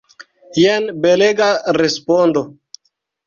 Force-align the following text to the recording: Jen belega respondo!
Jen 0.59 0.87
belega 1.03 1.51
respondo! 1.79 2.43